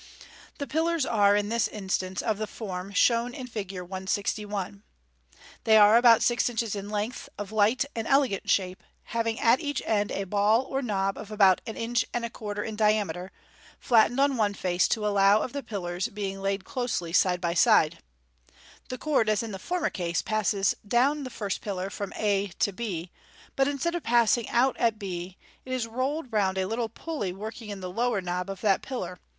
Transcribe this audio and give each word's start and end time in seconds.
The 0.57 0.65
pillars 0.65 1.05
are, 1.05 1.35
in 1.35 1.49
this 1.49 1.67
instance, 1.67 2.23
of 2.23 2.39
the 2.39 2.47
form 2.47 2.91
shown 2.91 3.35
in 3.35 3.45
Fig. 3.45 3.71
161. 3.81 4.81
They 5.63 5.77
are 5.77 5.95
about 5.95 6.23
six 6.23 6.49
inches 6.49 6.75
in 6.75 6.89
length, 6.89 7.29
of 7.37 7.51
light 7.51 7.85
and 7.95 8.07
elegant 8.07 8.49
shape, 8.49 8.81
having 9.13 9.39
at 9.39 9.59
each 9.59 9.79
end 9.85 10.11
a 10.11 10.23
ball 10.23 10.63
or 10.63 10.81
knob 10.81 11.19
of 11.19 11.29
about 11.29 11.61
an 11.67 11.77
inch 11.77 12.03
and 12.15 12.25
a 12.25 12.31
quarter 12.31 12.63
in 12.63 12.75
diameter, 12.75 13.31
flattened 13.79 14.19
on 14.19 14.37
one 14.37 14.55
face 14.55 14.87
to 14.87 15.05
allow 15.05 15.43
of 15.43 15.53
the 15.53 15.61
pillars 15.61 16.07
being 16.07 16.41
laid 16.41 16.65
closely 16.65 17.13
side 17.13 17.39
by 17.39 17.53
side* 17.53 17.99
The 18.89 18.97
cord, 18.97 19.29
as 19.29 19.43
in 19.43 19.51
the 19.51 19.59
former 19.59 19.91
case, 19.91 20.23
passes 20.23 20.73
down 20.83 21.25
the 21.25 21.29
first 21.29 21.61
pillar 21.61 21.91
from 21.91 22.11
a 22.15 22.47
to 22.57 22.71
b, 22.71 23.11
but 23.55 23.67
instead 23.67 23.93
of 23.93 24.01
pass 24.01 24.35
ing 24.35 24.49
out 24.49 24.75
at 24.77 24.97
b, 24.97 25.37
it 25.63 25.71
is 25.71 25.85
rolled 25.85 26.33
round 26.33 26.57
a 26.57 26.65
little 26.65 26.89
pulley 26.89 27.31
working 27.31 27.69
in 27.69 27.81
the 27.81 27.91
lower 27.91 28.19
knob 28.19 28.49
of 28.49 28.61
that 28.61 28.81
pillar. 28.81 29.19